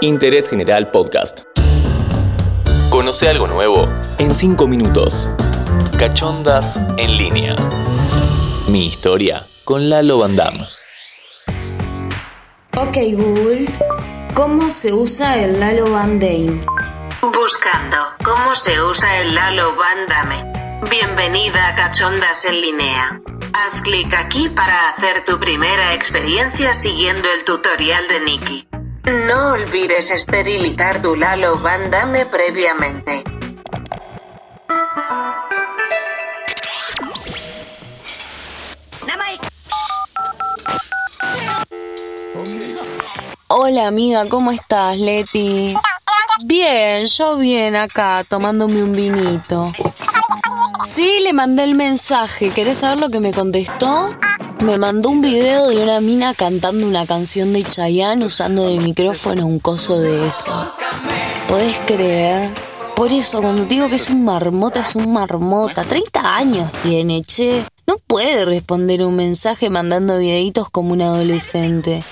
[0.00, 1.40] Interés General Podcast.
[2.90, 5.28] Conoce algo nuevo en 5 minutos.
[5.98, 7.56] Cachondas en línea.
[8.68, 10.60] Mi historia con Lalo Van Damme.
[12.76, 13.66] Ok Google,
[14.34, 16.60] ¿cómo se usa el Lalo Van Damme?
[17.20, 20.67] Buscando cómo se usa el Lalo Van Damme.
[20.82, 23.20] Bienvenida a Cachondas en línea.
[23.52, 28.68] Haz clic aquí para hacer tu primera experiencia siguiendo el tutorial de Nikki.
[29.26, 33.24] No olvides esterilizar tu Lalo Van Damme previamente.
[43.48, 45.74] Hola amiga, ¿cómo estás, Leti?
[46.44, 49.72] Bien, yo bien acá, tomándome un vinito.
[50.84, 52.50] Sí, le mandé el mensaje.
[52.50, 54.10] ¿Querés saber lo que me contestó?
[54.60, 59.46] Me mandó un video de una mina cantando una canción de Chayanne usando de micrófono
[59.46, 60.52] un coso de eso.
[61.48, 62.50] ¿Podés creer?
[62.96, 65.84] Por eso, cuando digo que es un marmota, es un marmota.
[65.84, 67.64] 30 años tiene, che.
[67.86, 72.02] No puede responder un mensaje mandando videitos como un adolescente.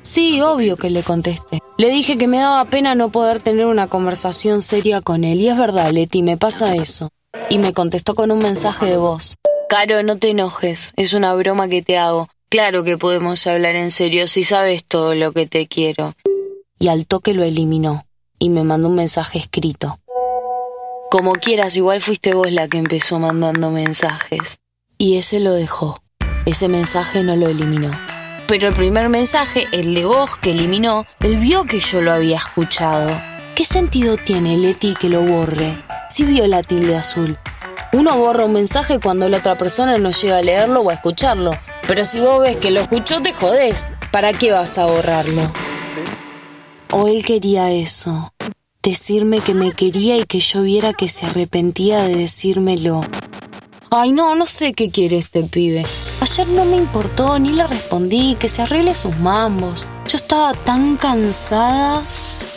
[0.00, 1.60] Sí, obvio que le contesté.
[1.78, 5.40] Le dije que me daba pena no poder tener una conversación seria con él.
[5.40, 7.10] Y es verdad, Leti, me pasa eso.
[7.48, 9.36] Y me contestó con un mensaje de voz.
[9.68, 10.92] Caro, no te enojes.
[10.96, 12.28] Es una broma que te hago.
[12.48, 16.14] Claro que podemos hablar en serio si sabes todo lo que te quiero.
[16.78, 18.04] Y al toque lo eliminó.
[18.38, 19.98] Y me mandó un mensaje escrito.
[21.10, 24.58] Como quieras, igual fuiste vos la que empezó mandando mensajes.
[24.98, 26.00] Y ese lo dejó.
[26.46, 27.90] Ese mensaje no lo eliminó.
[28.48, 32.36] Pero el primer mensaje, el de voz que eliminó, él vio que yo lo había
[32.36, 33.10] escuchado.
[33.54, 35.85] ¿Qué sentido tiene Leti que lo borre?
[36.08, 37.36] Si vio la tilde azul.
[37.92, 41.52] Uno borra un mensaje cuando la otra persona no llega a leerlo o a escucharlo.
[41.86, 43.88] Pero si vos ves que lo escuchó, te jodés.
[44.10, 45.50] ¿Para qué vas a borrarlo?
[46.92, 48.32] O él quería eso.
[48.82, 53.02] Decirme que me quería y que yo viera que se arrepentía de decírmelo.
[53.90, 55.84] Ay, no, no sé qué quiere este pibe.
[56.20, 59.86] Ayer no me importó, ni le respondí, que se arregle sus mambos.
[60.08, 62.02] Yo estaba tan cansada.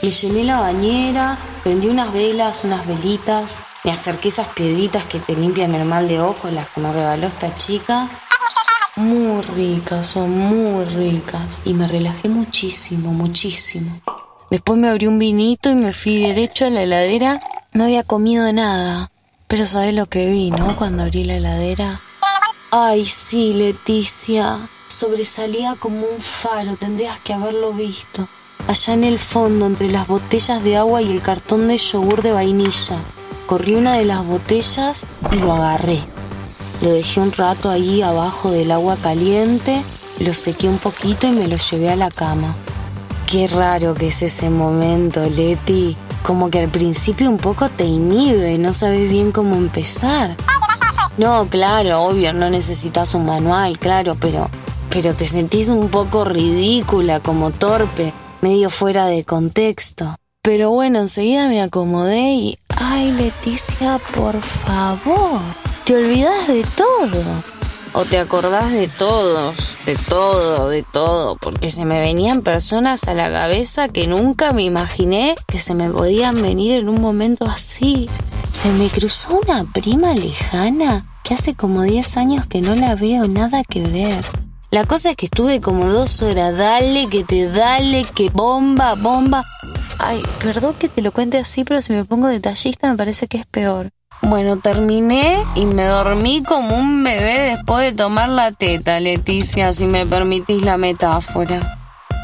[0.02, 3.60] Me llené la bañera, prendí unas velas, unas velitas.
[3.84, 7.28] Me acerqué esas piedritas que te limpian el mal de ojo, las que me regaló
[7.28, 8.10] esta chica.
[8.96, 11.62] Muy ricas, son muy ricas.
[11.66, 13.92] Y me relajé muchísimo, muchísimo.
[14.50, 17.40] Después me abrí un vinito y me fui derecho a la heladera.
[17.72, 19.12] No había comido nada.
[19.48, 20.76] Pero ¿sabes lo que vi, no?
[20.76, 22.00] Cuando abrí la heladera.
[22.72, 24.58] Ay, sí, Leticia.
[24.88, 28.28] Sobresalía como un faro, tendrías que haberlo visto.
[28.70, 32.34] Allá en el fondo, entre las botellas de agua y el cartón de yogur de
[32.34, 32.98] vainilla.
[33.48, 36.00] Corrí una de las botellas y lo agarré.
[36.84, 39.82] Lo dejé un rato ahí abajo del agua caliente,
[40.20, 42.54] lo sequé un poquito y me lo llevé a la cama.
[43.26, 45.98] Qué raro que es ese momento, Leti.
[46.22, 50.36] Como que al principio un poco te inhibe, no sabes bien cómo empezar.
[51.18, 54.48] No, claro, obvio, no necesitas un manual, claro, pero
[54.92, 58.12] pero te sentís un poco ridícula, como torpe,
[58.42, 60.16] medio fuera de contexto.
[60.42, 65.42] Pero bueno, enseguida me acomodé y ay, Leticia, por favor,
[65.84, 67.22] te olvidas de todo.
[67.92, 73.16] O te acordás de todos, de todo, de todo, porque se me venían personas a
[73.16, 78.08] la cabeza que nunca me imaginé que se me podían venir en un momento así.
[78.52, 83.28] Se me cruzó una prima lejana que hace como 10 años que no la veo
[83.28, 84.24] nada que ver.
[84.72, 89.44] La cosa es que estuve como dos horas, dale, que te dale, que bomba, bomba.
[89.98, 93.38] Ay, perdón que te lo cuente así, pero si me pongo detallista me parece que
[93.38, 93.90] es peor.
[94.22, 99.86] Bueno, terminé y me dormí como un bebé después de tomar la teta, Leticia, si
[99.88, 101.60] me permitís la metáfora.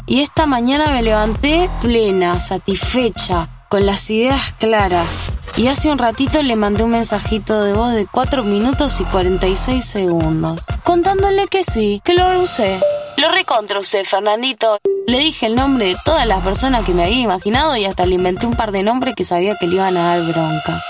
[0.06, 5.26] Y esta mañana me levanté plena, satisfecha, con las ideas claras.
[5.56, 9.84] Y hace un ratito le mandé un mensajito de voz de 4 minutos y 46
[9.84, 12.78] segundos, contándole que sí, que lo usé.
[13.16, 14.78] Lo recontra usé, Fernandito.
[15.06, 18.16] Le dije el nombre de todas las personas que me había imaginado y hasta le
[18.16, 20.82] inventé un par de nombres que sabía que le iban a dar bronca.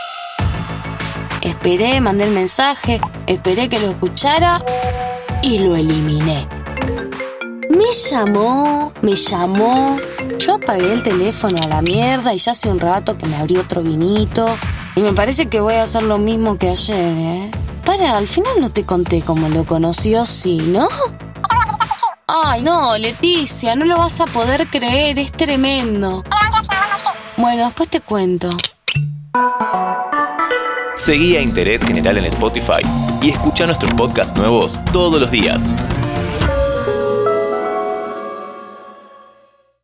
[1.41, 4.65] Esperé, mandé el mensaje, esperé que lo escuchara
[5.43, 6.49] y lo eliminé.
[7.71, 9.97] Me llamó, me llamó.
[10.39, 13.57] Yo apagué el teléfono a la mierda y ya hace un rato que me abrí
[13.57, 14.47] otro vinito.
[14.95, 17.51] Y me parece que voy a hacer lo mismo que ayer, ¿eh?
[17.85, 20.89] Para, al final no te conté cómo lo conoció, sí, ¿no?
[22.27, 26.25] Ay, no, Leticia, no lo vas a poder creer, es tremendo.
[27.37, 28.51] Bueno, después te cuento.
[30.97, 32.83] Seguí a Interés General en Spotify
[33.23, 35.75] y escucha nuestros podcasts nuevos todos los días.